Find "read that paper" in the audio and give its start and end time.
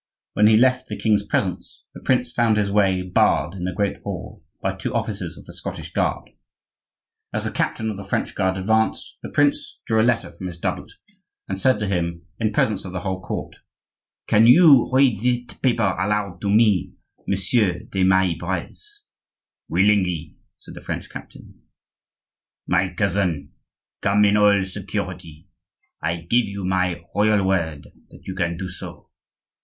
14.91-15.95